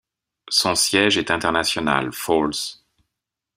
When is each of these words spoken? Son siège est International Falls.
Son 0.49 0.73
siège 0.73 1.19
est 1.19 1.29
International 1.29 2.11
Falls. 2.11 2.79